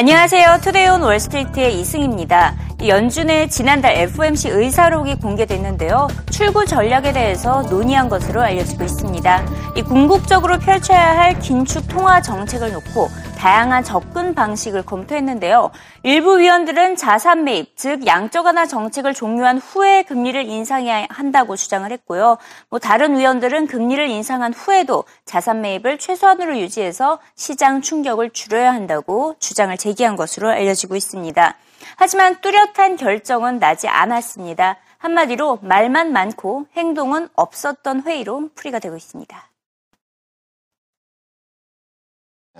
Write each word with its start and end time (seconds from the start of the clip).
안녕하세요. 0.00 0.60
투데이온 0.62 1.02
월스트리트의 1.02 1.78
이승입니다. 1.78 2.54
연준의 2.86 3.50
지난달 3.50 3.98
FOMC 3.98 4.48
의사록이 4.48 5.16
공개됐는데요. 5.16 6.08
출구 6.30 6.64
전략에 6.64 7.12
대해서 7.12 7.60
논의한 7.68 8.08
것으로 8.08 8.40
알려지고 8.40 8.84
있습니다. 8.84 9.44
이 9.76 9.82
궁극적으로 9.82 10.58
펼쳐야 10.58 11.18
할 11.18 11.38
긴축 11.38 11.86
통화 11.86 12.22
정책을 12.22 12.72
놓고 12.72 13.10
다양한 13.40 13.82
접근 13.82 14.34
방식을 14.34 14.82
검토했는데요. 14.84 15.70
일부 16.02 16.38
위원들은 16.38 16.96
자산 16.96 17.44
매입, 17.44 17.74
즉 17.74 18.06
양적 18.06 18.44
완화 18.44 18.66
정책을 18.66 19.14
종료한 19.14 19.56
후에 19.56 20.02
금리를 20.02 20.44
인상해야 20.44 21.06
한다고 21.08 21.56
주장을 21.56 21.90
했고요. 21.90 22.36
뭐 22.68 22.78
다른 22.78 23.16
위원들은 23.16 23.66
금리를 23.66 24.10
인상한 24.10 24.52
후에도 24.52 25.04
자산 25.24 25.62
매입을 25.62 25.98
최소한으로 25.98 26.58
유지해서 26.58 27.18
시장 27.34 27.80
충격을 27.80 28.28
줄여야 28.30 28.74
한다고 28.74 29.36
주장을 29.38 29.74
제기한 29.74 30.16
것으로 30.16 30.50
알려지고 30.50 30.94
있습니다. 30.94 31.54
하지만 31.96 32.42
뚜렷한 32.42 32.96
결정은 32.98 33.58
나지 33.58 33.88
않았습니다. 33.88 34.76
한마디로 34.98 35.60
말만 35.62 36.12
많고 36.12 36.66
행동은 36.76 37.30
없었던 37.36 38.02
회의로 38.02 38.50
풀이가 38.54 38.80
되고 38.80 38.98
있습니다. 38.98 39.49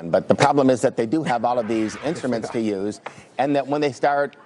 But 0.02 0.28
the 0.28 0.34
problem 0.34 0.70
is 0.70 0.80
that 0.80 0.96
they 0.96 1.06
do 1.06 1.22
have 1.22 1.44
all 1.44 1.58
of 1.58 1.68
these 1.68 1.96
instruments 2.04 2.48
to 2.50 2.60
use, 2.60 3.00
and 3.38 3.54
that 3.56 3.66
when 3.66 3.80
they 3.80 3.92
start 3.92 4.36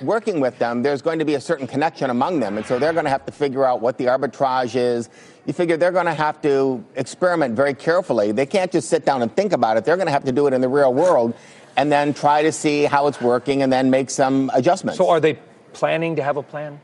working 0.00 0.40
with 0.40 0.58
them, 0.58 0.82
there's 0.82 1.02
going 1.02 1.18
to 1.18 1.24
be 1.24 1.34
a 1.34 1.40
certain 1.40 1.66
connection 1.66 2.10
among 2.10 2.40
them. 2.40 2.56
And 2.56 2.66
so 2.66 2.78
they're 2.78 2.92
going 2.92 3.04
to 3.04 3.10
have 3.10 3.26
to 3.26 3.32
figure 3.32 3.64
out 3.64 3.80
what 3.80 3.98
the 3.98 4.06
arbitrage 4.06 4.74
is. 4.74 5.08
You 5.46 5.52
figure 5.52 5.76
they're 5.76 5.92
going 5.92 6.06
to 6.06 6.14
have 6.14 6.40
to 6.42 6.84
experiment 6.96 7.54
very 7.54 7.74
carefully. 7.74 8.32
They 8.32 8.46
can't 8.46 8.72
just 8.72 8.88
sit 8.88 9.04
down 9.04 9.22
and 9.22 9.34
think 9.34 9.52
about 9.52 9.76
it. 9.76 9.84
They're 9.84 9.96
going 9.96 10.06
to 10.06 10.12
have 10.12 10.24
to 10.24 10.32
do 10.32 10.46
it 10.46 10.54
in 10.54 10.60
the 10.60 10.68
real 10.68 10.94
world 10.94 11.34
and 11.76 11.92
then 11.92 12.14
try 12.14 12.42
to 12.42 12.52
see 12.52 12.84
how 12.84 13.06
it's 13.06 13.20
working 13.20 13.62
and 13.62 13.72
then 13.72 13.90
make 13.90 14.08
some 14.10 14.50
adjustments. 14.54 14.98
So 14.98 15.08
are 15.08 15.20
they 15.20 15.38
planning 15.72 16.16
to 16.16 16.22
have 16.22 16.36
a 16.36 16.42
plan? 16.42 16.80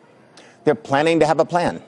They're 0.64 0.74
planning 0.74 1.20
to 1.20 1.26
have 1.26 1.40
a 1.40 1.44
plan. 1.44 1.82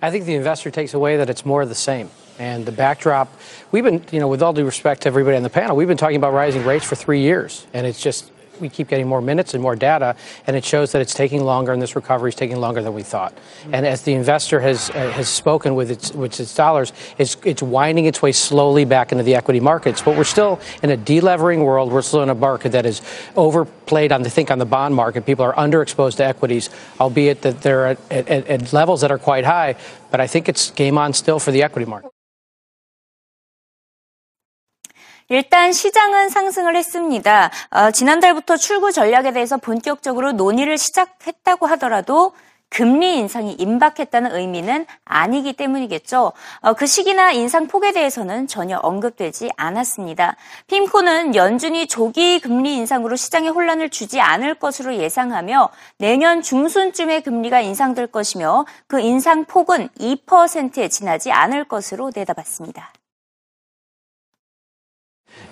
I 0.00 0.10
think 0.10 0.26
the 0.26 0.34
investor 0.34 0.70
takes 0.70 0.94
away 0.94 1.16
that 1.16 1.28
it's 1.30 1.44
more 1.44 1.62
of 1.62 1.68
the 1.68 1.74
same. 1.74 2.10
And 2.38 2.66
the 2.66 2.72
backdrop, 2.72 3.28
we've 3.70 3.84
been, 3.84 4.02
you 4.10 4.20
know, 4.20 4.28
with 4.28 4.42
all 4.42 4.52
due 4.52 4.64
respect 4.64 5.02
to 5.02 5.08
everybody 5.08 5.36
on 5.36 5.42
the 5.42 5.50
panel, 5.50 5.76
we've 5.76 5.88
been 5.88 5.96
talking 5.96 6.16
about 6.16 6.32
rising 6.32 6.64
rates 6.64 6.84
for 6.84 6.96
three 6.96 7.20
years. 7.20 7.66
And 7.72 7.86
it's 7.86 8.00
just, 8.00 8.30
we 8.60 8.68
keep 8.68 8.88
getting 8.88 9.08
more 9.08 9.20
minutes 9.20 9.54
and 9.54 9.62
more 9.62 9.74
data, 9.74 10.14
and 10.46 10.54
it 10.54 10.64
shows 10.64 10.92
that 10.92 11.02
it's 11.02 11.14
taking 11.14 11.42
longer, 11.42 11.72
and 11.72 11.82
this 11.82 11.96
recovery 11.96 12.28
is 12.28 12.34
taking 12.34 12.58
longer 12.58 12.80
than 12.80 12.94
we 12.94 13.02
thought. 13.02 13.36
And 13.72 13.84
as 13.84 14.02
the 14.02 14.12
investor 14.12 14.60
has 14.60 14.88
uh, 14.90 15.10
has 15.10 15.28
spoken 15.28 15.74
with 15.74 15.90
its 15.90 16.12
with 16.12 16.38
its 16.38 16.54
dollars, 16.54 16.92
it's 17.18 17.36
it's 17.44 17.62
winding 17.62 18.04
its 18.04 18.22
way 18.22 18.30
slowly 18.30 18.84
back 18.84 19.10
into 19.10 19.24
the 19.24 19.34
equity 19.34 19.58
markets. 19.58 20.00
But 20.00 20.16
we're 20.16 20.24
still 20.24 20.60
in 20.82 20.90
a 20.90 20.96
delevering 20.96 21.64
world. 21.64 21.90
We're 21.90 22.02
still 22.02 22.22
in 22.22 22.28
a 22.28 22.36
market 22.36 22.72
that 22.72 22.86
is 22.86 23.02
overplayed 23.34 24.12
on, 24.12 24.24
I 24.24 24.28
think, 24.28 24.50
on 24.50 24.58
the 24.58 24.66
bond 24.66 24.94
market. 24.94 25.26
People 25.26 25.44
are 25.44 25.54
underexposed 25.54 26.18
to 26.18 26.24
equities, 26.24 26.70
albeit 27.00 27.42
that 27.42 27.62
they're 27.62 27.86
at, 27.86 27.98
at, 28.12 28.46
at 28.46 28.72
levels 28.72 29.00
that 29.00 29.10
are 29.10 29.18
quite 29.18 29.44
high. 29.44 29.74
But 30.10 30.20
I 30.20 30.28
think 30.28 30.48
it's 30.48 30.70
game 30.70 30.98
on 30.98 31.14
still 31.14 31.40
for 31.40 31.50
the 31.50 31.64
equity 31.64 31.88
market. 31.90 32.11
일단 35.32 35.72
시장은 35.72 36.28
상승을 36.28 36.76
했습니다. 36.76 37.50
어, 37.70 37.90
지난달부터 37.90 38.58
출구 38.58 38.92
전략에 38.92 39.32
대해서 39.32 39.56
본격적으로 39.56 40.32
논의를 40.32 40.76
시작했다고 40.76 41.64
하더라도 41.68 42.34
금리 42.68 43.16
인상이 43.16 43.52
임박했다는 43.52 44.36
의미는 44.36 44.84
아니기 45.06 45.54
때문이겠죠. 45.54 46.32
어, 46.60 46.72
그 46.74 46.86
시기나 46.86 47.32
인상 47.32 47.66
폭에 47.66 47.92
대해서는 47.92 48.46
전혀 48.46 48.76
언급되지 48.76 49.48
않았습니다. 49.56 50.36
핌코는 50.66 51.34
연준이 51.34 51.86
조기 51.86 52.38
금리 52.38 52.76
인상으로 52.76 53.16
시장에 53.16 53.48
혼란을 53.48 53.88
주지 53.88 54.20
않을 54.20 54.56
것으로 54.56 54.96
예상하며 54.96 55.70
내년 55.96 56.42
중순쯤에 56.42 57.20
금리가 57.20 57.62
인상될 57.62 58.08
것이며 58.08 58.66
그 58.86 59.00
인상 59.00 59.46
폭은 59.46 59.88
2%에 59.98 60.88
지나지 60.88 61.32
않을 61.32 61.64
것으로 61.64 62.12
내다봤습니다. 62.14 62.92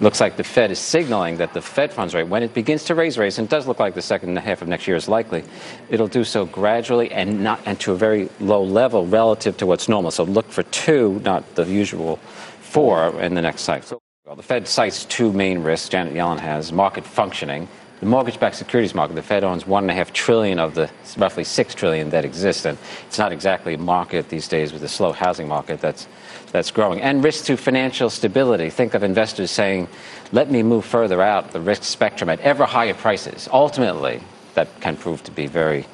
Looks 0.01 0.21
like 0.21 0.37
the 0.37 0.45
Fed 0.45 0.71
is 0.71 0.79
signaling 0.79 1.37
that 1.37 1.53
the 1.53 1.61
Fed 1.61 1.93
funds 1.93 2.15
rate, 2.15 2.29
when 2.29 2.43
it 2.43 2.55
begins 2.55 2.85
to 2.85 2.95
raise 2.95 3.19
rates, 3.19 3.39
and 3.39 3.47
it 3.47 3.51
does 3.51 3.67
look 3.67 3.79
like 3.79 3.95
the 3.95 4.03
second 4.03 4.37
half 4.37 4.63
of 4.63 4.69
next 4.69 4.87
year 4.87 4.97
is 4.97 5.09
likely, 5.09 5.45
it'll 5.89 6.09
do 6.09 6.25
so 6.25 6.47
gradually 6.47 7.13
and 7.13 7.43
not 7.43 7.61
and 7.67 7.79
to 7.81 7.93
a 7.93 7.97
very 7.97 8.29
low 8.41 8.63
level 8.63 9.07
relative 9.07 9.57
to 9.59 9.67
what's 9.67 9.89
normal. 9.89 10.11
So 10.11 10.25
look 10.25 10.51
for 10.51 10.63
two, 10.65 11.21
not 11.25 11.55
the 11.55 11.65
usual 11.65 12.17
four 12.61 13.21
in 13.21 13.35
the 13.35 13.43
next 13.43 13.63
cycle. 13.63 14.01
Well, 14.25 14.37
the 14.37 14.43
Fed 14.43 14.69
cites 14.69 15.05
two 15.07 15.33
main 15.33 15.59
risks 15.59 15.89
Janet 15.89 16.15
Yellen 16.15 16.39
has 16.39 16.73
market 16.73 17.05
functioning. 17.05 17.69
The 18.01 18.07
mortgage-backed 18.07 18.57
securities 18.57 18.95
market, 18.95 19.15
the 19.15 19.23
Fed 19.23 19.45
owns 19.45 19.67
one 19.67 19.85
and 19.85 19.91
a 19.91 19.95
half 19.95 20.11
trillion 20.11 20.59
of 20.59 20.75
the 20.75 20.91
roughly 21.19 21.45
six 21.45 21.75
trillion 21.75 22.09
that 22.11 22.25
exist, 22.25 22.65
and 22.65 22.79
it's 23.07 23.19
not 23.19 23.31
exactly 23.31 23.75
a 23.75 23.79
market 23.79 24.31
these 24.31 24.49
days 24.49 24.73
with 24.73 24.83
a 24.83 24.89
slow 24.89 25.13
housing 25.13 25.47
market 25.47 25.83
that's 25.83 26.09
that's 26.51 26.71
growing. 26.71 27.01
And 27.03 27.23
risk 27.23 27.45
to 27.45 27.57
financial 27.57 28.09
stability. 28.09 28.71
Think 28.71 28.95
of 28.95 29.03
investors 29.03 29.51
saying, 29.51 29.87
let 30.33 30.51
me 30.51 30.63
move 30.63 30.85
further 30.85 31.21
out 31.21 31.53
the 31.53 31.61
risk 31.61 31.85
spectrum 31.85 32.31
at 32.31 32.41
ever 32.41 32.65
higher 32.65 32.95
prices. 32.95 33.49
Ultimately, 33.53 34.23
that 34.55 34.81
can 34.81 34.97
prove 34.97 35.23
to 35.25 35.31
be 35.31 35.47
very 35.47 35.87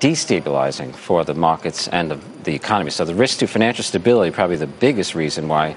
destabilizing 0.00 0.94
for 0.94 1.24
the 1.24 1.34
markets 1.34 1.88
and 1.88 2.10
the, 2.10 2.20
the 2.44 2.54
economy. 2.54 2.90
So 2.90 3.06
the 3.06 3.14
risk 3.14 3.38
to 3.38 3.46
financial 3.46 3.82
stability 3.82 4.30
probably 4.30 4.56
the 4.56 4.66
biggest 4.66 5.14
reason 5.14 5.48
why 5.48 5.76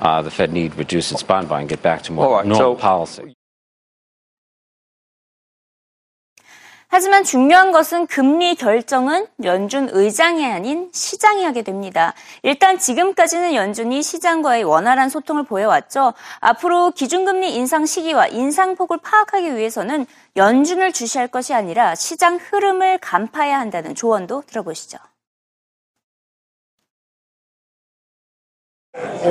uh, 0.00 0.22
the 0.22 0.30
Fed 0.30 0.50
need 0.52 0.72
to 0.72 0.78
reduce 0.78 1.12
its 1.12 1.22
bond 1.22 1.48
buying, 1.48 1.66
get 1.66 1.82
back 1.82 2.02
to 2.04 2.12
more 2.12 2.38
right, 2.38 2.46
normal 2.46 2.74
so- 2.74 2.80
policy. 2.80 3.35
하지만 6.88 7.24
중요한 7.24 7.72
것은 7.72 8.06
금리 8.06 8.54
결정은 8.54 9.26
연준 9.44 9.88
의장이 9.92 10.46
아닌 10.46 10.88
시장이 10.92 11.44
하게 11.44 11.62
됩니다. 11.62 12.14
일단 12.42 12.78
지금까지는 12.78 13.54
연준이 13.54 14.02
시장과의 14.02 14.64
원활한 14.64 15.08
소통을 15.08 15.42
보여왔죠. 15.42 16.14
앞으로 16.40 16.92
기준금리 16.92 17.54
인상 17.54 17.86
시기와 17.86 18.28
인상폭을 18.28 18.98
파악하기 19.02 19.56
위해서는 19.56 20.06
연준을 20.36 20.92
주시할 20.92 21.28
것이 21.28 21.54
아니라 21.54 21.94
시장 21.94 22.36
흐름을 22.36 22.98
간파해야 22.98 23.58
한다는 23.58 23.94
조언도 23.94 24.44
들어보시죠. 24.46 24.98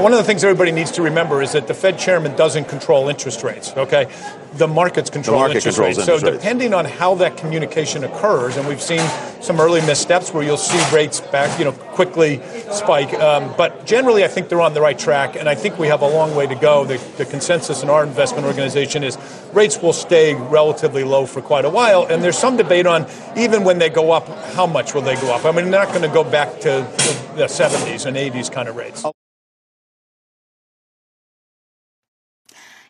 One 0.01 0.11
of 0.11 0.17
the 0.17 0.23
things 0.23 0.43
everybody 0.43 0.71
needs 0.71 0.91
to 0.91 1.01
remember 1.01 1.41
is 1.41 1.53
that 1.53 1.67
the 1.67 1.73
Fed 1.73 1.97
chairman 1.97 2.35
doesn't 2.35 2.65
control 2.65 3.09
interest 3.09 3.43
rates, 3.43 3.73
okay? 3.75 4.07
The 4.53 4.67
markets 4.67 5.09
control 5.09 5.39
market 5.39 5.57
interest 5.57 5.79
rates. 5.79 5.97
interest 5.97 6.21
so 6.21 6.27
rates. 6.31 6.43
depending 6.43 6.73
on 6.73 6.85
how 6.85 7.15
that 7.15 7.37
communication 7.37 8.03
occurs, 8.03 8.57
and 8.57 8.67
we've 8.67 8.81
seen 8.81 9.01
some 9.41 9.59
early 9.59 9.81
missteps 9.81 10.33
where 10.33 10.43
you'll 10.43 10.57
see 10.57 10.95
rates 10.95 11.19
back, 11.19 11.57
you 11.57 11.65
know, 11.65 11.71
quickly 11.71 12.41
spike. 12.71 13.13
Um, 13.15 13.53
but 13.57 13.85
generally, 13.85 14.23
I 14.23 14.27
think 14.27 14.49
they're 14.49 14.61
on 14.61 14.73
the 14.73 14.81
right 14.81 14.97
track, 14.97 15.35
and 15.35 15.49
I 15.49 15.55
think 15.55 15.79
we 15.79 15.87
have 15.87 16.01
a 16.01 16.07
long 16.07 16.35
way 16.35 16.45
to 16.45 16.55
go. 16.55 16.85
The, 16.85 16.97
the 17.17 17.25
consensus 17.25 17.81
in 17.81 17.89
our 17.89 18.03
investment 18.03 18.45
organization 18.45 19.03
is 19.03 19.17
rates 19.53 19.81
will 19.81 19.93
stay 19.93 20.35
relatively 20.35 21.03
low 21.03 21.25
for 21.25 21.41
quite 21.41 21.65
a 21.65 21.69
while, 21.69 22.05
and 22.05 22.23
there's 22.23 22.37
some 22.37 22.55
debate 22.55 22.85
on 22.85 23.07
even 23.35 23.63
when 23.63 23.79
they 23.79 23.89
go 23.89 24.11
up, 24.11 24.27
how 24.53 24.67
much 24.67 24.93
will 24.93 25.01
they 25.01 25.15
go 25.15 25.33
up? 25.33 25.43
I 25.43 25.51
mean, 25.51 25.71
they're 25.71 25.85
not 25.85 25.89
going 25.89 26.03
to 26.03 26.13
go 26.13 26.23
back 26.23 26.59
to 26.61 26.87
the 27.35 27.45
70s 27.45 28.05
and 28.05 28.15
80s 28.15 28.51
kind 28.51 28.69
of 28.69 28.75
rates. 28.75 29.03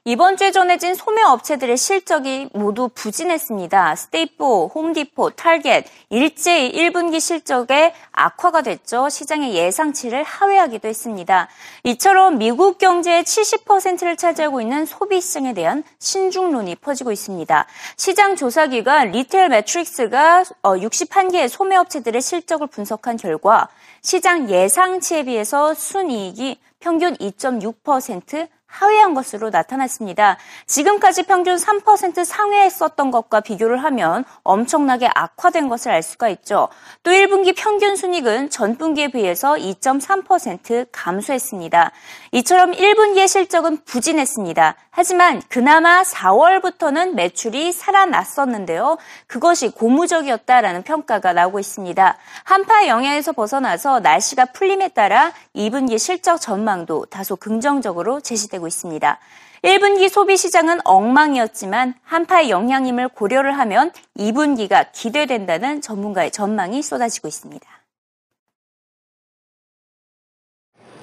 이번 0.08 0.38
주에 0.38 0.52
전해진 0.52 0.94
소매 0.94 1.24
업체들의 1.24 1.78
실적이 1.78 2.48
모두 2.54 2.92
부진했습니다. 2.94 3.96
스테이플스, 3.96 4.68
홈디포, 4.68 5.32
타겟 5.32 5.84
일제히 6.12 6.72
1분기 6.74 7.20
실적에 7.20 7.92
악화가 8.12 8.62
됐죠. 8.62 9.10
시장의 9.10 9.56
예상치를 9.56 10.22
하회하기도 10.22 10.88
했습니다. 10.88 11.48
이처럼 11.86 12.38
미국 12.38 12.78
경제의 12.78 13.24
70%를 13.24 14.16
차지하고 14.16 14.62
있는 14.62 14.86
소비 14.86 15.20
시장에 15.20 15.56
대한 15.56 15.84
신중론이 15.98 16.76
퍼지고 16.76 17.12
있습니다. 17.12 17.66
시장 17.98 18.36
조사기관 18.36 19.10
리테일 19.10 19.50
매트릭스가 19.50 20.44
61개의 20.62 21.48
소매 21.48 21.78
업체들의 21.78 22.22
실적을 22.22 22.68
분석한 22.68 23.18
결과 23.18 23.70
시장 24.04 24.52
예상치에 24.52 25.24
비해서 25.24 25.74
순이익이 25.74 26.60
평균 26.80 27.16
2.6% 27.16 28.50
하회한 28.76 29.14
것으로 29.14 29.50
나타났습니다. 29.50 30.38
지금까지 30.68 31.24
평균 31.24 31.56
3% 31.56 32.26
상회했었던 32.26 33.12
것과 33.12 33.40
비교를 33.40 33.84
하면 33.84 34.26
엄청나게 34.44 35.10
악화된 35.14 35.70
것을 35.70 35.92
알 35.92 36.04
수가 36.04 36.30
있죠. 36.30 36.68
또 37.04 37.12
1분기 37.12 37.54
평균 37.56 37.96
순익은 37.96 38.50
전분기에 38.50 39.10
비해서 39.10 39.54
2.3% 39.54 40.88
감소했습니다. 40.92 41.92
이처럼 42.34 42.72
1분기의 42.72 43.28
실적은 43.28 43.78
부진했습니다. 43.86 44.76
하지만 44.98 45.42
그나마 45.50 46.04
4월부터는 46.04 47.16
매출이 47.16 47.74
살아났었는데요. 47.74 48.98
그것이 49.28 49.72
고무적이었다라는 49.72 50.84
평가가 50.84 51.34
나오고 51.34 51.60
있습니다. 51.60 52.18
한파의 52.46 52.88
영향에서 52.88 53.34
벗어나서 53.34 54.00
날씨가 54.00 54.46
풀림에 54.46 54.88
따라 54.88 55.34
2분기 55.54 56.00
실적 56.00 56.40
전망도 56.40 57.08
다소 57.08 57.36
긍정적으로 57.36 58.22
제시되고 58.22 58.68
있습니다. 58.68 59.20
1분기 59.64 60.08
소비 60.08 60.38
시장은 60.38 60.80
엉망이었지만 60.86 61.96
한파의 62.02 62.50
영향임을 62.50 63.10
고려를 63.10 63.58
하면 63.60 63.92
2분기가 64.18 64.94
기대된다는 64.94 65.82
전문가의 65.82 66.32
전망이 66.32 66.82
쏟아지고 66.82 67.28
있습니다. 67.28 67.75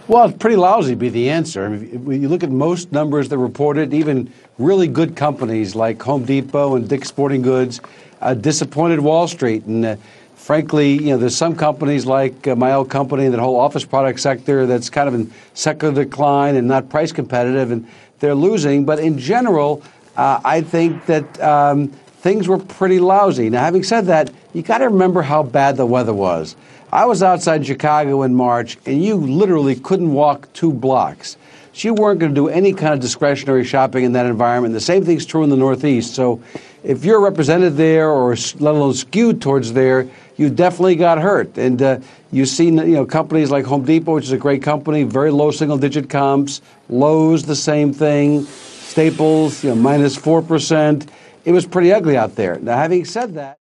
Well, 0.09 0.29
it's 0.29 0.37
pretty 0.37 0.57
lousy 0.57 0.91
to 0.91 0.97
be 0.97 1.11
the 1.11 1.31
answer. 1.31 1.71
When 1.71 2.21
you 2.21 2.29
look 2.29 2.43
at 2.43 2.51
most 2.51 2.91
numbers 2.91 3.29
that 3.29 3.39
reported, 3.39 3.95
even 3.95 4.33
really 4.59 4.89
good 4.89 5.15
companies 5.15 5.77
like 5.77 6.03
Home 6.03 6.25
Depot 6.25 6.75
and 6.75 6.89
Dick's 6.89 7.07
Sporting 7.07 7.41
Goods 7.41 7.81
uh, 8.21 8.35
disappointed 8.35 8.99
Wall 8.99 9.29
Street. 9.29 9.65
And 9.67 9.85
uh, 9.85 9.97
frankly, 10.35 10.95
you 10.95 11.11
know, 11.11 11.19
there's 11.19 11.37
some 11.37 11.55
companies 11.55 12.05
like 12.05 12.49
uh, 12.49 12.57
my 12.57 12.73
old 12.73 12.91
company, 12.91 13.29
that 13.29 13.39
whole 13.39 13.59
office 13.59 13.85
product 13.85 14.19
sector, 14.19 14.67
that's 14.67 14.91
kind 14.91 15.07
of 15.07 15.15
in 15.15 15.33
secular 15.55 15.95
decline 15.95 16.57
and 16.57 16.67
not 16.67 16.89
price 16.89 17.13
competitive, 17.13 17.71
and 17.71 17.87
they're 18.19 18.35
losing. 18.35 18.85
But 18.85 18.99
in 18.99 19.19
general, 19.19 19.85
uh, 20.17 20.41
I 20.45 20.63
think 20.63 21.07
that 21.07 21.41
um, 21.41 21.89
things 21.89 22.49
were 22.49 22.59
pretty 22.59 22.99
lousy. 22.99 23.51
Now, 23.51 23.61
having 23.61 23.85
said 23.85 24.07
that, 24.07 24.33
you 24.53 24.63
got 24.63 24.79
to 24.79 24.87
remember 24.87 25.23
how 25.23 25.45
bad 25.45 25.77
the 25.77 25.87
weather 25.87 26.13
was. 26.13 26.57
I 26.93 27.07
was 27.07 27.23
outside 27.23 27.65
Chicago 27.65 28.23
in 28.23 28.35
March, 28.35 28.77
and 28.85 29.03
you 29.03 29.17
literally 29.17 29.77
couldn't 29.77 30.13
walk 30.13 30.53
two 30.53 30.71
blocks. 30.71 31.39
So 31.73 31.89
you 31.89 31.95
weren't 31.95 32.21
going 32.21 32.35
to 32.35 32.39
do 32.39 32.49
any 32.49 32.75
kind 32.75 32.93
of 32.93 33.01
discretionary 33.01 33.65
shopping 33.65 34.05
in 34.05 34.13
that 34.13 34.27
environment. 34.27 34.75
The 34.75 34.81
same 34.81 35.03
thing's 35.03 35.25
true 35.25 35.43
in 35.43 35.49
the 35.49 35.57
Northeast. 35.57 36.15
So 36.15 36.43
if 36.85 37.03
you're 37.03 37.23
represented 37.23 37.79
there 37.79 38.11
or 38.11 38.37
let 38.59 38.75
alone 38.75 38.93
skewed 38.93 39.41
towards 39.41 39.73
there, 39.73 40.07
you 40.37 40.51
definitely 40.51 40.97
got 40.97 41.17
hurt. 41.17 41.57
And 41.57 41.81
uh, 41.81 42.01
you've 42.31 42.49
seen 42.49 42.77
you 42.77 42.89
know 42.89 43.07
companies 43.07 43.51
like 43.51 43.65
Home 43.65 43.87
Depot, 43.87 44.17
which 44.17 44.25
is 44.25 44.33
a 44.33 44.37
great 44.37 44.63
company, 44.63 45.03
very 45.03 45.31
low 45.31 45.51
single-digit 45.51 46.11
comps. 46.11 46.61
Lowe's, 46.91 47.45
the 47.45 47.57
same 47.57 47.95
thing. 47.95 48.45
Staples, 48.45 49.65
you 49.65 49.71
know, 49.71 49.77
minus 49.77 50.15
four 50.15 50.43
percent. 50.43 51.11
It 51.47 51.53
was 51.53 51.65
pretty 51.65 51.91
ugly 51.91 52.19
out 52.19 52.37
there. 52.37 52.59
Now, 52.59 52.77
having 52.77 53.07
said 53.07 53.33
that. 53.35 53.62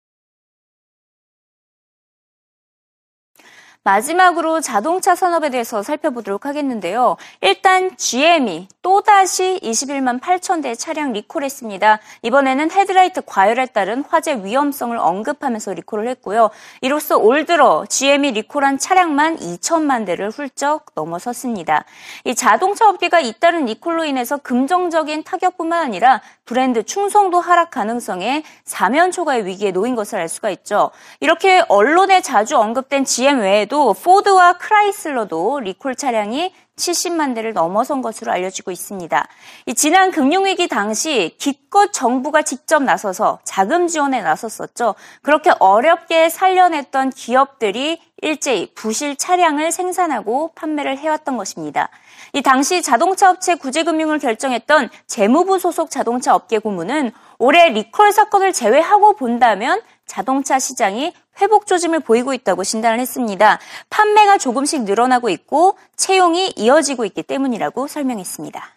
마지막으로 3.88 4.60
자동차 4.60 5.16
산업에 5.16 5.50
대해서 5.50 5.82
살펴보도록 5.82 6.46
하겠는데요. 6.46 7.16
일단 7.40 7.96
GM이 7.96 8.68
또다시 8.82 9.62
21만 9.64 10.20
8천 10.20 10.62
대의 10.62 10.76
차량 10.76 11.14
리콜했습니다. 11.14 12.00
이번에는 12.22 12.70
헤드라이트 12.70 13.22
과열에 13.26 13.68
따른 13.68 14.04
화재 14.10 14.44
위험성을 14.44 14.98
언급하면서 14.98 15.74
리콜을 15.76 16.06
했고요. 16.10 16.50
이로써 16.82 17.18
올 17.18 17.46
들어 17.46 17.86
GM이 17.88 18.32
리콜한 18.32 18.78
차량만 18.78 19.38
2천만 19.38 20.06
대를 20.06 20.32
훌쩍 20.32 20.88
넘어섰습니다. 20.94 21.86
이 22.26 22.36
자동차 22.36 22.90
업계가 22.90 23.22
잇따른 23.22 23.66
리콜로 23.66 24.04
인해서 24.04 24.36
금전적인 24.36 25.24
타격뿐만 25.24 25.82
아니라 25.82 26.22
브랜드 26.44 26.84
충성도 26.84 27.40
하락 27.40 27.72
가능성에 27.72 28.44
사면초가의 28.66 29.46
위기에 29.46 29.72
놓인 29.72 29.96
것을 29.96 30.20
알 30.20 30.28
수가 30.28 30.50
있죠. 30.50 30.92
이렇게 31.22 31.64
언론에 31.70 32.22
자주 32.22 32.58
언급된 32.58 33.06
GM 33.06 33.40
외에도 33.40 33.77
포드와 33.94 34.58
크라이슬러도 34.58 35.60
리콜 35.60 35.96
차량이 35.96 36.54
70만 36.78 37.34
대를 37.36 37.54
넘어선 37.54 38.02
것으로 38.02 38.32
알려지고 38.32 38.72
있습니다. 38.72 39.28
지난 39.76 40.12
금융위기 40.12 40.68
당시 40.68 41.36
기껏 41.40 41.92
정부가 41.92 42.44
직접 42.44 42.84
나서서 42.84 43.40
자금 43.44 43.88
지원에 43.88 44.22
나섰었죠. 44.22 44.96
그렇게 45.22 45.52
어렵게 45.60 46.30
살려냈던 46.30 47.10
기업들이 47.12 48.00
일제히 48.22 48.74
부실 48.74 49.16
차량을 49.16 49.72
생산하고 49.72 50.52
판매를 50.56 50.98
해왔던 50.98 51.38
것입니다. 51.38 51.90
이 52.34 52.42
당시 52.42 52.82
자동차 52.82 53.32
업체 53.32 53.56
구제 53.56 53.84
금융을 53.84 54.20
결정했던 54.20 54.90
재무부 55.08 55.60
소속 55.60 55.90
자동차 55.90 56.36
업계 56.36 56.60
고문은 56.60 57.12
올해 57.40 57.70
리콜 57.70 58.12
사건을 58.12 58.54
제외하고 58.54 59.16
본다면 59.16 59.82
자동차 60.06 60.58
시장이 60.58 61.14
회복 61.42 61.66
조짐을 61.66 62.02
보이고 62.02 62.34
있다고 62.34 62.64
진단을 62.64 63.00
했습니다. 63.00 63.60
판매가 63.90 64.38
조금씩 64.38 64.84
늘어나고 64.84 65.30
있고 65.30 65.78
채용이 65.96 66.54
이어지고 66.56 67.06
있기 67.06 67.24
때문이라고 67.24 67.88
설명했습니다. 67.88 68.74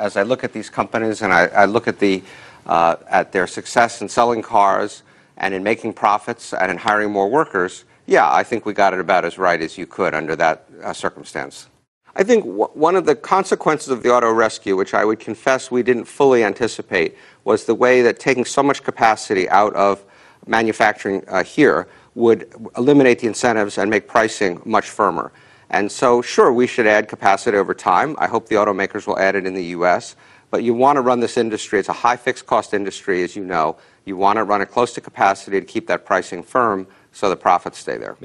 As 0.00 0.18
I 0.18 0.24
look 0.24 0.42
at 0.42 0.52
these 0.52 0.68
companies 0.68 1.22
and 1.22 1.32
I, 1.32 1.46
I 1.54 1.66
look 1.66 1.86
at 1.86 1.98
the 2.00 2.22
uh, 2.66 2.96
at 3.08 3.30
their 3.30 3.46
success 3.46 4.02
in 4.02 4.08
selling 4.08 4.42
cars 4.42 5.02
and 5.38 5.54
in 5.54 5.62
making 5.62 5.94
profits 5.94 6.52
and 6.52 6.70
in 6.70 6.78
hiring 6.78 7.12
more 7.12 7.28
workers, 7.30 7.84
yeah, 8.06 8.26
I 8.26 8.42
think 8.42 8.66
we 8.66 8.72
got 8.72 8.94
it 8.94 9.00
about 9.00 9.24
as 9.24 9.38
right 9.38 9.60
as 9.60 9.78
you 9.78 9.86
could 9.86 10.14
under 10.14 10.34
that 10.36 10.64
uh, 10.82 10.92
circumstance. 10.92 11.68
I 12.18 12.22
think 12.22 12.46
one 12.46 12.96
of 12.96 13.04
the 13.04 13.14
consequences 13.14 13.90
of 13.90 14.02
the 14.02 14.10
auto 14.10 14.32
rescue, 14.32 14.74
which 14.74 14.94
I 14.94 15.04
would 15.04 15.20
confess 15.20 15.70
we 15.70 15.82
didn't 15.82 16.06
fully 16.06 16.44
anticipate, 16.44 17.14
was 17.44 17.66
the 17.66 17.74
way 17.74 18.00
that 18.00 18.18
taking 18.18 18.46
so 18.46 18.62
much 18.62 18.82
capacity 18.82 19.50
out 19.50 19.74
of 19.74 20.02
manufacturing 20.46 21.22
uh, 21.28 21.44
here 21.44 21.88
would 22.14 22.50
eliminate 22.74 23.18
the 23.18 23.26
incentives 23.26 23.76
and 23.76 23.90
make 23.90 24.08
pricing 24.08 24.62
much 24.64 24.88
firmer. 24.88 25.30
And 25.68 25.92
so, 25.92 26.22
sure, 26.22 26.54
we 26.54 26.66
should 26.66 26.86
add 26.86 27.06
capacity 27.06 27.58
over 27.58 27.74
time. 27.74 28.16
I 28.18 28.28
hope 28.28 28.48
the 28.48 28.54
automakers 28.54 29.06
will 29.06 29.18
add 29.18 29.34
it 29.34 29.44
in 29.44 29.52
the 29.52 29.64
U.S. 29.76 30.16
But 30.50 30.62
you 30.62 30.72
want 30.72 30.96
to 30.96 31.02
run 31.02 31.20
this 31.20 31.36
industry. 31.36 31.78
It's 31.78 31.90
a 31.90 31.92
high 31.92 32.16
fixed 32.16 32.46
cost 32.46 32.72
industry, 32.72 33.24
as 33.24 33.36
you 33.36 33.44
know. 33.44 33.76
You 34.06 34.16
want 34.16 34.38
to 34.38 34.44
run 34.44 34.62
it 34.62 34.70
close 34.70 34.94
to 34.94 35.02
capacity 35.02 35.60
to 35.60 35.66
keep 35.66 35.86
that 35.88 36.06
pricing 36.06 36.42
firm 36.42 36.86
so 37.12 37.28
the 37.28 37.36
profits 37.36 37.78
stay 37.78 37.98
there. 37.98 38.16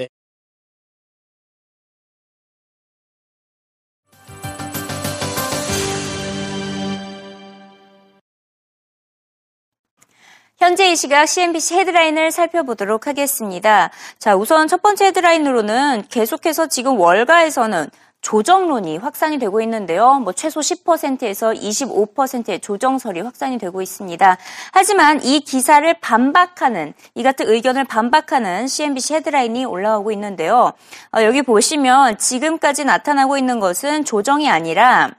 현재 10.62 10.92
이 10.92 10.96
시각 10.96 11.26
CNBC 11.26 11.74
헤드라인을 11.80 12.30
살펴보도록 12.30 13.08
하겠습니다. 13.08 13.90
자, 14.20 14.36
우선 14.36 14.68
첫 14.68 14.84
번째 14.84 15.06
헤드라인으로는 15.06 16.04
계속해서 16.08 16.68
지금 16.68 17.00
월가에서는 17.00 17.90
조정론이 18.22 18.98
확산이 18.98 19.40
되고 19.40 19.60
있는데요. 19.62 20.20
뭐 20.20 20.34
최소 20.34 20.60
10%에서 20.60 21.52
25%의 21.54 22.60
조정설이 22.60 23.22
확산이 23.22 23.58
되고 23.58 23.82
있습니다. 23.82 24.38
하지만 24.72 25.24
이 25.24 25.40
기사를 25.40 25.92
반박하는 26.00 26.94
이 27.16 27.24
같은 27.24 27.50
의견을 27.50 27.86
반박하는 27.86 28.68
CNBC 28.68 29.16
헤드라인이 29.16 29.66
올라오고 29.66 30.12
있는데요. 30.12 30.74
어, 31.18 31.24
여기 31.24 31.42
보시면 31.42 32.20
지금까지 32.20 32.86
나타나고 32.86 33.40
있는 33.40 33.60
것은 33.60 34.06
조정이 34.06 34.48
아니라 34.48 35.10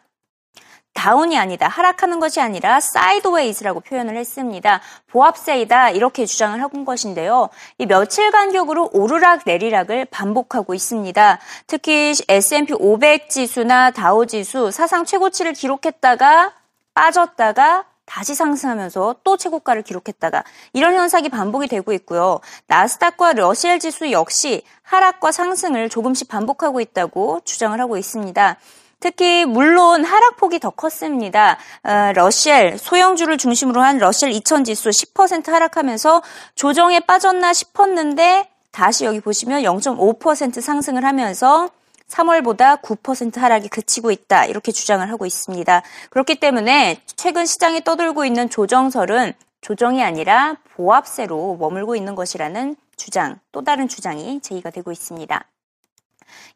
down이 0.95 1.39
아니다. 1.39 1.69
하락하는 1.69 2.21
것이 2.21 2.41
아니라 2.41 2.81
sideways라고 2.81 3.81
표현을 3.81 4.17
했습니다. 4.17 4.81
보합세이다. 5.09 5.91
이렇게 5.91 6.27
주장을 6.27 6.61
한 6.61 6.85
것인데요. 6.85 7.49
이 7.79 7.87
며칠 7.87 8.31
간격으로 8.31 8.91
오르락 8.93 9.43
내리락을 9.47 10.07
반복하고 10.07 10.75
있습니다. 10.75 11.39
특히 11.67 12.15
S&P 12.29 12.75
500 12.75 13.29
지수나 13.31 13.91
다우 13.91 14.27
지수 14.27 14.71
사상 14.71 15.05
최고치를 15.05 15.55
기록했다가 15.55 16.53
빠졌다가 16.95 17.85
다시 18.05 18.35
상승하면서 18.35 19.17
또 19.25 19.37
최고가를 19.37 19.83
기록했다가 19.83 20.45
이런 20.73 20.95
현상이 20.95 21.29
반복이 21.31 21.67
되고 21.69 21.93
있고요. 21.95 22.41
나스닥과 22.67 23.33
러셀 23.33 23.79
지수 23.79 24.11
역시 24.11 24.63
하락과 24.83 25.33
상승을 25.33 25.89
조금씩 25.89 26.29
반복하고 26.29 26.81
있다고 26.81 27.41
주장을 27.45 27.81
하고 27.81 27.97
있습니다. 27.97 28.59
특히 29.03 29.45
물론 29.45 30.05
하락폭이 30.05 30.61
더 30.61 30.71
컸습니다. 30.71 31.59
어, 31.83 32.13
러셀 32.15 32.79
소형주를 32.79 33.37
중심으로 33.37 33.83
한 33.83 33.99
러셀 33.99 34.31
2000 34.31 34.63
지수 34.63 34.91
10% 34.91 35.49
하락하면서 35.49 36.23
조정에 36.55 37.01
빠졌나 37.01 37.53
싶었는데 37.53 38.49
다시 38.71 39.05
여기 39.05 39.19
보시면 39.19 39.63
0.5% 39.63 40.61
상승을 40.61 41.05
하면서 41.05 41.69
3월보다 42.07 42.81
9% 42.81 43.39
하락이 43.39 43.69
그치고 43.69 44.13
있다. 44.13 44.47
이렇게 44.47 44.71
주장을 44.71 45.09
하고 45.11 45.27
있습니다. 45.27 45.83
그렇기 46.11 46.37
때문에 46.37 47.01
최근 47.17 47.45
시장에 47.45 47.81
떠돌고 47.81 48.25
있는 48.25 48.49
조정설은 48.51 49.33
조정이 49.63 50.05
아니라 50.05 50.59
보합세로 50.77 51.57
머물고 51.57 51.97
있는 51.97 52.15
것이라는 52.15 52.77
주장, 52.97 53.41
또 53.51 53.65
다른 53.65 53.89
주장이 53.89 54.41
제기가 54.43 54.71
되고 54.71 54.93
있습니다. 54.93 55.45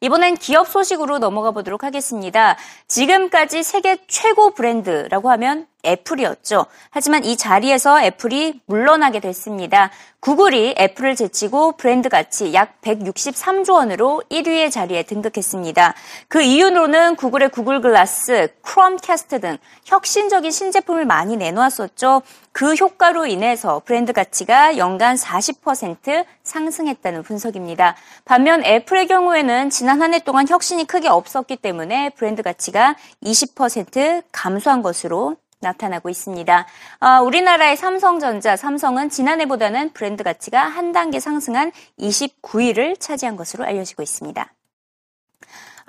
이번엔 0.01 0.35
기업 0.35 0.67
소식으로 0.67 1.19
넘어가 1.19 1.51
보도록 1.51 1.83
하겠습니다. 1.83 2.57
지금까지 2.87 3.63
세계 3.63 3.97
최고 4.07 4.53
브랜드라고 4.53 5.29
하면 5.31 5.67
애플이었죠. 5.85 6.65
하지만 6.89 7.23
이 7.23 7.37
자리에서 7.37 8.01
애플이 8.01 8.61
물러나게 8.65 9.19
됐습니다. 9.19 9.91
구글이 10.19 10.75
애플을 10.77 11.15
제치고 11.15 11.73
브랜드 11.77 12.09
가치 12.09 12.53
약 12.53 12.81
163조 12.81 13.73
원으로 13.73 14.23
1위의 14.29 14.71
자리에 14.71 15.03
등극했습니다. 15.03 15.93
그 16.27 16.41
이유로는 16.41 17.15
구글의 17.15 17.49
구글 17.49 17.79
글라스, 17.81 18.49
크롬캐스트 18.63 19.39
등 19.39 19.57
혁신적인 19.85 20.51
신제품을 20.51 21.05
많이 21.05 21.37
내놓았었죠. 21.37 22.23
그 22.51 22.73
효과로 22.73 23.27
인해서 23.27 23.81
브랜드 23.85 24.11
가치가 24.13 24.77
연간 24.77 25.15
40% 25.15 26.25
상승했다는 26.43 27.21
분석입니다. 27.23 27.95
반면 28.25 28.65
애플의 28.65 29.07
경우에는 29.07 29.69
지난 29.69 30.01
한 30.01 30.13
해 30.13 30.19
동안 30.19 30.47
혁신이 30.47 30.85
크게 30.87 31.09
없었기 31.09 31.57
때문에 31.57 32.11
브랜드 32.11 32.41
가치가 32.41 32.95
20% 33.23 34.23
감소한 34.31 34.81
것으로 34.81 35.35
나타나고 35.59 36.09
있습니다. 36.09 36.67
어, 36.99 37.23
우리나라의 37.23 37.77
삼성전자, 37.77 38.55
삼성은 38.55 39.09
지난해보다는 39.09 39.93
브랜드 39.93 40.23
가치가 40.23 40.63
한 40.63 40.91
단계 40.91 41.19
상승한 41.19 41.71
29위를 41.99 42.99
차지한 42.99 43.35
것으로 43.35 43.63
알려지고 43.65 44.03
있습니다. 44.03 44.56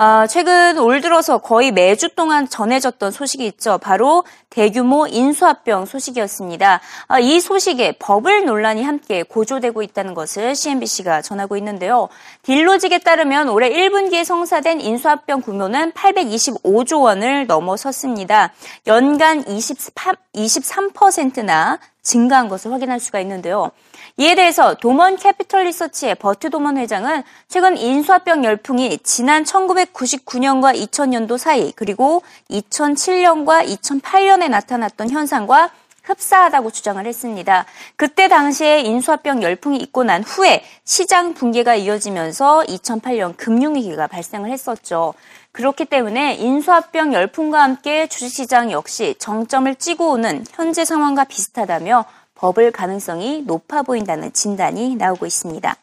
아, 0.01 0.29
최근 0.29 0.79
올 0.79 1.01
들어서 1.01 1.39
거의 1.39 1.73
매주 1.73 2.11
동안 2.15 2.49
전해졌던 2.49 3.11
소식이 3.11 3.45
있죠. 3.47 3.79
바로 3.79 4.23
대규모 4.49 5.09
인수합병 5.09 5.87
소식이었습니다. 5.87 6.81
아, 7.09 7.19
이 7.19 7.41
소식에 7.41 7.97
버블 7.99 8.45
논란이 8.45 8.85
함께 8.85 9.25
고조되고 9.25 9.83
있다는 9.83 10.15
것을 10.15 10.55
CNBC가 10.55 11.21
전하고 11.23 11.57
있는데요. 11.57 12.09
딜로직에 12.43 12.99
따르면 12.99 13.49
올해 13.49 13.71
1분기에 13.71 14.25
성사된 14.25 14.81
인수합병 14.81 15.41
규모는 15.41 15.91
825조 15.91 17.03
원을 17.03 17.49
넘어섰습니다. 17.49 18.53
연간 18.87 19.43
23, 19.49 20.15
23%나 20.33 21.81
증가한 22.09 22.49
것을 22.49 22.73
확인할 22.73 23.01
수가 23.01 23.21
있는데요. 23.21 23.71
이에 24.17 24.35
대해서 24.35 24.75
도먼 24.75 25.17
캐피털 25.17 25.65
리서치의 25.67 26.15
버트 26.15 26.49
도먼 26.51 26.79
회장은 26.79 27.23
최근 27.49 27.77
인수합병 27.77 28.45
열풍이 28.45 28.99
지난 29.03 29.45
1999년과 29.45 30.75
2000년도 30.75 31.37
사이 31.37 31.73
그리고 31.77 32.23
2007년과 32.51 33.67
2008년에 33.67 34.49
나타났던 34.49 35.11
현상과 35.11 35.71
흡사하다고 36.03 36.71
주장을 36.71 37.05
했습니다. 37.05 37.67
그때 37.97 38.29
당시에 38.29 38.81
인수합병 38.81 39.43
열풍이 39.43 39.77
있고 39.77 40.05
난 40.05 40.23
후에 40.23 40.65
시장 40.85 41.35
붕괴가 41.35 41.75
이어지면서 41.75 42.65
2008년 42.67 43.37
금융위기가 43.37 44.07
발생을 44.07 44.51
했었죠. 44.51 45.13
그렇기 45.53 45.87
때문에 45.87 46.35
인수합병 46.35 47.15
열풍과 47.15 47.63
함께 47.63 48.07
주식시장 48.07 48.71
역시 48.71 49.15
정점을 49.19 49.75
찍고 49.75 50.11
오는 50.11 50.45
현재 50.53 50.85
상황과 50.85 51.25
비슷하다며 51.25 52.05
버블 52.35 52.71
가능성이 52.71 53.43
높아 53.43 53.83
보인다는 53.83 54.33
진단이 54.33 54.97
나오고 54.97 55.27
있습니다. 55.27 55.77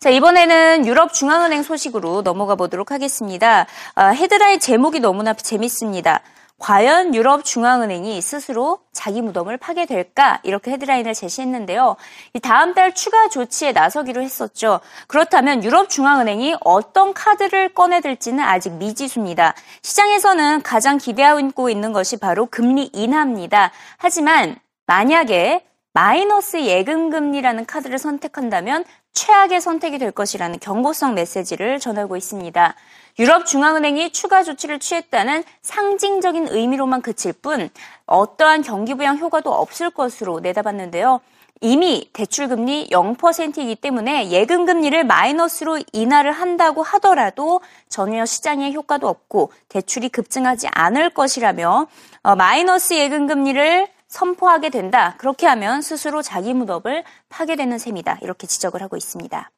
자, 0.00 0.10
이번에는 0.10 0.86
유럽 0.86 1.12
중앙은행 1.12 1.64
소식으로 1.64 2.22
넘어가 2.22 2.54
보도록 2.54 2.92
하겠습니다. 2.92 3.66
아, 3.94 4.08
헤드라인 4.08 4.60
제목이 4.60 5.00
너무나 5.00 5.34
재밌습니다. 5.34 6.22
과연 6.58 7.14
유럽 7.14 7.44
중앙은행이 7.44 8.20
스스로 8.20 8.80
자기 8.92 9.22
무덤을 9.22 9.58
파게 9.58 9.86
될까? 9.86 10.40
이렇게 10.42 10.72
헤드라인을 10.72 11.14
제시했는데요. 11.14 11.96
다음 12.42 12.74
달 12.74 12.94
추가 12.94 13.28
조치에 13.28 13.72
나서기로 13.72 14.22
했었죠. 14.22 14.80
그렇다면 15.06 15.62
유럽 15.62 15.88
중앙은행이 15.88 16.56
어떤 16.64 17.14
카드를 17.14 17.74
꺼내들지는 17.74 18.42
아직 18.42 18.72
미지수입니다. 18.72 19.54
시장에서는 19.82 20.62
가장 20.62 20.98
기대하고 20.98 21.70
있는 21.70 21.92
것이 21.92 22.16
바로 22.16 22.46
금리 22.46 22.90
인하입니다. 22.92 23.70
하지만 23.96 24.56
만약에 24.86 25.64
마이너스 25.92 26.64
예금금리라는 26.64 27.66
카드를 27.66 27.98
선택한다면 27.98 28.84
최악의 29.12 29.60
선택이 29.60 29.98
될 29.98 30.10
것이라는 30.10 30.58
경고성 30.60 31.14
메시지를 31.14 31.80
전하고 31.80 32.16
있습니다. 32.16 32.74
유럽 33.18 33.46
중앙은행이 33.46 34.12
추가 34.12 34.42
조치를 34.42 34.78
취했다는 34.78 35.42
상징적인 35.62 36.48
의미로만 36.48 37.02
그칠 37.02 37.32
뿐 37.32 37.68
어떠한 38.06 38.62
경기 38.62 38.94
부양 38.94 39.18
효과도 39.18 39.52
없을 39.52 39.90
것으로 39.90 40.40
내다봤는데요. 40.40 41.20
이미 41.60 42.08
대출금리 42.12 42.88
0%이기 42.90 43.74
때문에 43.74 44.30
예금금리를 44.30 45.04
마이너스로 45.04 45.80
인하를 45.92 46.30
한다고 46.30 46.84
하더라도 46.84 47.60
전혀 47.88 48.24
시장에 48.24 48.72
효과도 48.72 49.08
없고 49.08 49.52
대출이 49.68 50.08
급증하지 50.10 50.68
않을 50.70 51.10
것이라며 51.10 51.88
어, 52.22 52.36
마이너스 52.36 52.94
예금금리를 52.94 53.88
선포하게 54.08 54.70
된다. 54.70 55.14
그렇게 55.18 55.46
하면 55.46 55.82
스스로 55.82 56.22
자기 56.22 56.54
무덤을 56.54 57.04
파게 57.28 57.56
되는 57.56 57.78
셈이다. 57.78 58.18
이렇게 58.22 58.46
지적을 58.46 58.82
하고 58.82 58.96
있습니다. 58.96 59.50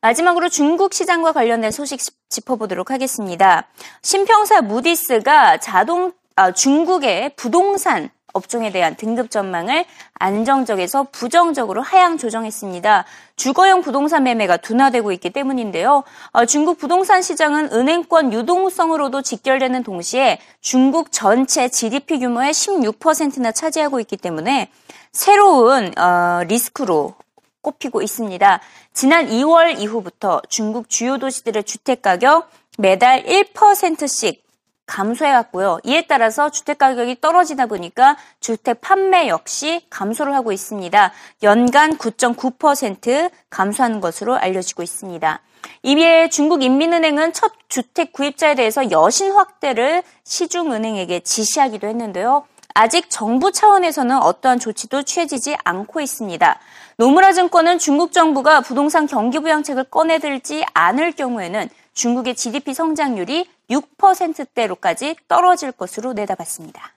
마지막으로 0.00 0.48
중국 0.48 0.94
시장과 0.94 1.32
관련된 1.32 1.70
소식 1.70 2.00
짚어보도록 2.28 2.90
하겠습니다. 2.90 3.68
신평사 4.02 4.62
무디스가 4.62 5.58
자동 5.58 6.12
아, 6.36 6.52
중국의 6.52 7.34
부동산 7.34 8.10
업종에 8.32 8.70
대한 8.70 8.94
등급 8.96 9.30
전망을 9.30 9.84
안정적에서 10.14 11.08
부정적으로 11.10 11.82
하향 11.82 12.18
조정했습니다. 12.18 13.04
주거용 13.36 13.82
부동산 13.82 14.24
매매가 14.24 14.58
둔화되고 14.58 15.12
있기 15.12 15.30
때문인데요. 15.30 16.04
어, 16.32 16.44
중국 16.44 16.78
부동산 16.78 17.22
시장은 17.22 17.72
은행권 17.72 18.32
유동성으로도 18.32 19.22
직결되는 19.22 19.82
동시에 19.82 20.38
중국 20.60 21.12
전체 21.12 21.68
GDP 21.68 22.20
규모의 22.20 22.52
16%나 22.52 23.52
차지하고 23.52 24.00
있기 24.00 24.16
때문에 24.16 24.70
새로운 25.12 25.96
어, 25.98 26.42
리스크로 26.46 27.14
꼽히고 27.62 28.02
있습니다. 28.02 28.60
지난 28.92 29.28
2월 29.28 29.78
이후부터 29.78 30.42
중국 30.48 30.88
주요 30.88 31.18
도시들의 31.18 31.64
주택 31.64 32.02
가격 32.02 32.50
매달 32.78 33.24
1%씩 33.24 34.47
감소해왔고요. 34.88 35.78
이에 35.84 36.06
따라서 36.08 36.50
주택 36.50 36.78
가격이 36.78 37.20
떨어지다 37.20 37.66
보니까 37.66 38.16
주택 38.40 38.80
판매 38.80 39.28
역시 39.28 39.86
감소를 39.90 40.34
하고 40.34 40.50
있습니다. 40.50 41.12
연간 41.44 41.96
9.9% 41.96 43.30
감소하는 43.50 44.00
것으로 44.00 44.36
알려지고 44.36 44.82
있습니다. 44.82 45.40
이에 45.84 46.28
중국 46.28 46.62
인민은행은 46.62 47.32
첫 47.32 47.52
주택 47.68 48.12
구입자에 48.12 48.56
대해서 48.56 48.90
여신 48.90 49.32
확대를 49.32 50.02
시중은행에게 50.24 51.20
지시하기도 51.20 51.86
했는데요. 51.86 52.44
아직 52.74 53.10
정부 53.10 53.52
차원에서는 53.52 54.18
어떠한 54.18 54.60
조치도 54.60 55.02
취해지지 55.02 55.56
않고 55.64 56.00
있습니다. 56.00 56.58
노무라 56.96 57.32
증권은 57.32 57.78
중국 57.78 58.12
정부가 58.12 58.60
부동산 58.60 59.06
경기 59.06 59.38
부양책을 59.38 59.84
꺼내들지 59.84 60.64
않을 60.74 61.12
경우에는 61.12 61.68
중국의 61.94 62.36
GDP 62.36 62.74
성장률이 62.74 63.48
6%대로까지 63.69 65.15
떨어질 65.27 65.71
것으로 65.71 66.13
내다봤습니다. 66.13 66.93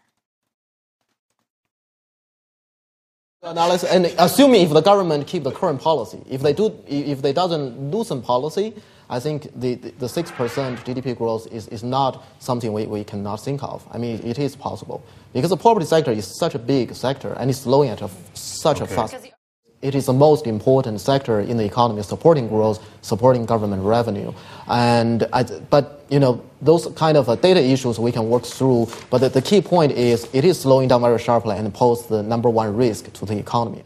Analysis, 3.42 3.84
and 3.84 4.06
assuming 4.18 4.62
if 4.62 4.72
the 4.72 4.82
government 4.82 5.24
keep 5.28 5.44
the 5.44 5.52
current 5.52 5.80
policy, 5.80 6.18
if 6.28 6.42
they 6.42 6.52
do, 6.52 6.72
if 6.88 7.22
they 7.22 7.32
doesn't 7.32 7.92
loosen 7.92 8.20
policy, 8.20 8.74
I 9.08 9.20
think 9.20 9.48
the, 9.54 9.76
the, 9.76 10.06
6% 10.06 10.32
GDP 10.84 11.16
growth 11.16 11.46
is, 11.52 11.68
is 11.68 11.84
not 11.84 12.24
something 12.40 12.72
we, 12.72 12.86
we 12.86 13.04
cannot 13.04 13.36
think 13.36 13.62
of. 13.62 13.86
I 13.92 13.98
mean, 13.98 14.20
it 14.24 14.40
is 14.40 14.56
possible. 14.56 15.00
Because 15.32 15.50
the 15.50 15.56
property 15.56 15.86
sector 15.86 16.10
is 16.10 16.26
such 16.26 16.56
a 16.56 16.58
big 16.58 16.92
sector 16.96 17.34
and 17.34 17.48
it's 17.48 17.62
growing 17.62 17.90
at 17.90 18.02
a, 18.02 18.10
such 18.34 18.80
okay. 18.80 18.92
a 18.92 18.96
fast 18.96 19.32
it 19.82 19.94
is 19.94 20.06
the 20.06 20.12
most 20.12 20.46
important 20.46 21.00
sector 21.00 21.40
in 21.40 21.56
the 21.56 21.64
economy, 21.64 22.02
supporting 22.02 22.48
growth, 22.48 22.84
supporting 23.02 23.44
government 23.44 23.82
revenue. 23.82 24.32
And 24.68 25.28
I, 25.32 25.42
but 25.44 25.99
you 26.11 26.19
know 26.19 26.43
those 26.61 26.87
kind 26.95 27.17
of 27.17 27.29
uh, 27.29 27.35
data 27.35 27.63
issues 27.63 27.97
we 27.97 28.11
can 28.11 28.29
work 28.29 28.43
through. 28.43 28.87
But 29.09 29.19
the, 29.19 29.29
the, 29.29 29.41
key 29.41 29.61
point 29.61 29.93
is 29.93 30.27
it 30.33 30.43
is 30.45 30.59
slowing 30.59 30.89
down 30.89 31.01
very 31.01 31.17
sharply 31.17 31.57
and 31.57 31.73
pose 31.73 32.05
the 32.05 32.21
number 32.21 32.49
one 32.49 32.75
risk 32.75 33.11
to 33.13 33.25
the 33.25 33.37
economy. 33.37 33.81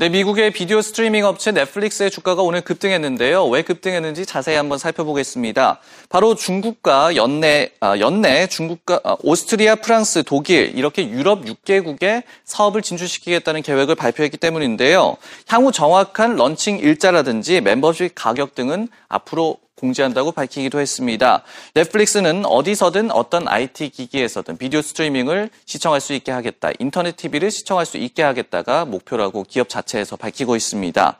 네, 0.00 0.08
미국의 0.10 0.52
비디오 0.52 0.80
스트리밍 0.80 1.24
업체 1.24 1.50
넷플릭스의 1.50 2.12
주가가 2.12 2.40
오늘 2.42 2.60
급등했는데요. 2.60 3.48
왜 3.48 3.62
급등했는지 3.62 4.26
자세히 4.26 4.54
한번 4.54 4.78
살펴보겠습니다. 4.78 5.80
바로 6.08 6.36
중국과 6.36 7.16
연내, 7.16 7.72
아, 7.80 7.98
연내 7.98 8.46
중국과 8.46 9.00
아, 9.02 9.16
오스트리아, 9.24 9.74
프랑스, 9.74 10.22
독일 10.22 10.78
이렇게 10.78 11.08
유럽 11.08 11.44
6개국에 11.46 12.22
사업을 12.44 12.80
진출시키겠다는 12.80 13.62
계획을 13.62 13.96
발표했기 13.96 14.36
때문인데요. 14.36 15.16
향후 15.48 15.72
정확한 15.72 16.36
런칭 16.36 16.78
일자라든지 16.78 17.60
멤버십 17.60 18.12
가격 18.14 18.54
등은 18.54 18.86
앞으로 19.08 19.58
공지한다고 19.78 20.32
밝히기도 20.32 20.80
했습니다. 20.80 21.42
넷플릭스는 21.74 22.44
어디서든 22.44 23.10
어떤 23.10 23.48
IT 23.48 23.90
기기에서든 23.90 24.58
비디오 24.58 24.82
스트리밍을 24.82 25.50
시청할 25.64 26.00
수 26.00 26.12
있게 26.12 26.32
하겠다. 26.32 26.70
인터넷 26.78 27.16
TV를 27.16 27.50
시청할 27.50 27.86
수 27.86 27.96
있게 27.96 28.22
하겠다가 28.22 28.84
목표라고 28.84 29.44
기업 29.44 29.68
자체에서 29.68 30.16
밝히고 30.16 30.56
있습니다. 30.56 31.18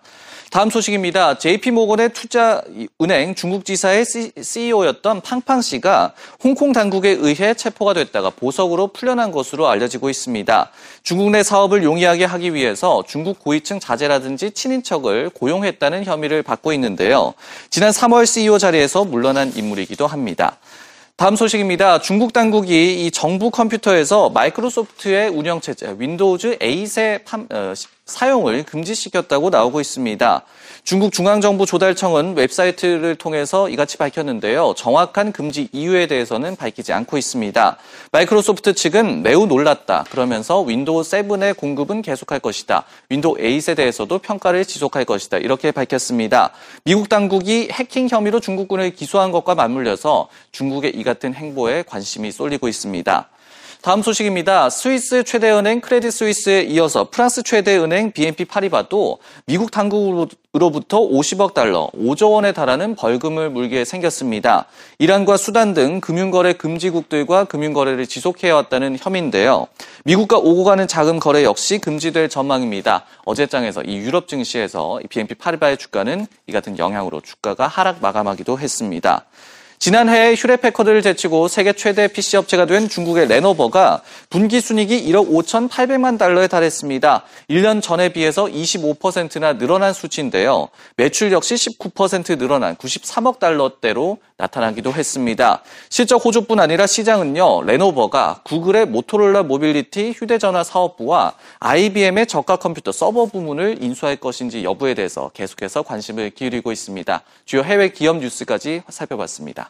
다음 0.51 0.71
소식입니다. 0.71 1.37
JP모건의 1.37 2.15
투자은행 2.15 3.35
중국 3.37 3.67
지사의 3.67 4.07
CEO였던 4.41 5.21
팡팡 5.21 5.61
씨가 5.61 6.15
홍콩 6.43 6.73
당국에 6.73 7.11
의해 7.11 7.53
체포가 7.53 7.93
됐다가 7.93 8.31
보석으로 8.31 8.89
풀려난 8.89 9.31
것으로 9.31 9.69
알려지고 9.69 10.09
있습니다. 10.09 10.71
중국 11.03 11.31
내 11.31 11.43
사업을 11.43 11.85
용이하게 11.85 12.25
하기 12.25 12.55
위해서 12.55 13.05
중국 13.07 13.41
고위층 13.41 13.79
자제라든지 13.79 14.53
친인척을 14.53 15.31
고용했다는 15.35 16.05
혐의를 16.05 16.43
받고 16.43 16.73
있는데요. 16.73 17.35
지난 17.69 17.91
3월 17.91 18.25
CEO 18.25 18.57
자리에서 18.57 19.05
물러난 19.05 19.53
인물이기도 19.55 20.07
합니다. 20.07 20.57
다음 21.17 21.37
소식입니다. 21.37 22.01
중국 22.01 22.33
당국이 22.33 23.05
이 23.05 23.11
정부 23.11 23.51
컴퓨터에서 23.51 24.31
마이크로소프트의 24.31 25.29
운영체제 25.29 25.97
윈도우즈 25.99 26.59
8의 26.59 27.53
어, 27.53 27.75
사용을 28.09 28.65
금지시켰다고 28.65 29.51
나오고 29.51 29.81
있습니다. 29.81 30.43
중국 30.83 31.13
중앙정부 31.13 31.67
조달청은 31.67 32.37
웹사이트를 32.37 33.17
통해서 33.17 33.69
이같이 33.69 33.99
밝혔는데요. 33.99 34.73
정확한 34.77 35.33
금지 35.33 35.69
이유에 35.73 36.07
대해서는 36.07 36.57
밝히지 36.57 36.95
않고 36.95 37.19
있습니다. 37.19 37.77
마이크로소프트 38.11 38.73
측은 38.73 39.23
매우 39.23 39.47
놀랐다. 39.47 40.07
그러면서 40.11 40.63
윈도우 40.63 41.03
7의 41.03 41.55
공급은 41.57 42.01
계속할 42.01 42.41
것이다. 42.41 42.85
윈도우 43.11 43.37
8에 43.37 43.77
대해서도 43.77 44.19
평가를 44.19 44.65
지속할 44.65 45.05
것이다. 45.05 45.37
이렇게 45.37 45.71
밝혔습니다. 45.71 46.53
미국 46.85 47.11
당국이 47.11 47.69
해킹 47.71 48.09
혐의로 48.09 48.41
중국군을 48.41 48.95
기소한 48.95 49.31
것과 49.31 49.55
맞물려서 49.55 50.29
중국의 50.53 50.97
이 50.97 51.05
같은 51.05 51.35
행보에 51.35 51.83
관심이 51.83 52.33
쏠리고 52.33 52.69
있습니다. 52.69 53.29
다음 53.81 54.03
소식입니다. 54.03 54.71
스위스 54.71 55.23
최대 55.23 55.53
은행 55.53 55.81
크레딧 55.81 56.11
스위스에 56.13 56.63
이어서 56.63 57.09
프랑스 57.11 57.45
최대 57.45 57.79
은행 57.79 58.11
BNP 58.11 58.45
파리바도 58.47 59.19
미국 59.47 59.71
당국으로부터 59.71 60.99
50억 60.99 61.55
달러, 61.55 61.89
5조 61.95 62.33
원에 62.33 62.51
달하는 62.51 62.97
벌금을 62.97 63.51
물게 63.51 63.85
생겼습니다. 63.85 64.67
이란과 64.99 65.37
수단 65.37 65.75
등 65.75 66.01
금융거래 66.01 66.55
금지국들과 66.55 67.45
금융거래를 67.45 68.09
지속해왔다는 68.09 68.97
혐의인데요. 69.01 69.69
미국과 70.05 70.39
오고 70.39 70.65
가는 70.65 70.89
자금 70.89 71.21
거래 71.21 71.45
역시 71.45 71.79
금지될 71.79 72.31
전망입니다. 72.31 73.05
어제장에서 73.27 73.85
이 73.85 73.99
유럽 73.99 74.27
증시에서 74.27 74.99
BNP 75.09 75.37
파리바의 75.37 75.77
주가는 75.77 76.27
이 76.49 76.53
같은 76.53 76.79
영향으로 76.79 77.21
주가가 77.21 77.69
하락 77.69 77.99
마감하기도 78.03 78.59
했습니다. 78.59 79.25
지난해 79.79 80.35
휴렛패커드를 80.35 81.03
제치고 81.03 81.47
세계 81.47 81.73
최대 81.73 82.09
PC 82.09 82.37
업체가 82.37 82.67
된 82.67 82.89
중국의 82.89 83.29
레노버가 83.29 84.03
분기 84.29 84.61
순이익이 84.61 85.09
1억 85.09 85.31
5,800만 85.31 86.19
달러에 86.19 86.49
달했습니다. 86.49 87.25
1년 87.49 87.81
전에 87.81 88.09
비해서 88.09 88.47
25%나 88.47 89.57
늘어난 89.57 89.93
수치인데요. 89.93 90.69
매출 90.97 91.31
역시 91.31 91.55
19% 91.55 92.39
늘어난 92.39 92.75
93억 92.75 93.39
달러대로 93.39 94.19
나타나기도 94.37 94.93
했습니다. 94.93 95.63
실적 95.91 96.25
호조뿐 96.25 96.59
아니라 96.61 96.87
시장은요, 96.87 97.63
레노버가 97.63 98.43
구글의 98.45 98.87
모토로라 98.87 99.43
모빌리티 99.45 100.13
휴대전화 100.17 100.65
사업부와 100.65 101.35
IBM의 101.59 102.27
저가 102.27 102.57
컴퓨터 102.57 102.93
서버 102.93 103.27
부문을 103.27 103.83
인수할 103.83 104.17
것인지 104.17 104.65
여부에 104.65 104.95
대해서 104.95 105.31
계속해서 105.35 105.83
관심을 105.83 106.31
기울이고 106.31 106.71
있습니다. 106.71 107.23
주요 107.47 107.63
해외 107.63 107.89
기업 107.91 108.19
뉴스까지 108.19 108.83
살펴봤습니다. 108.89 109.68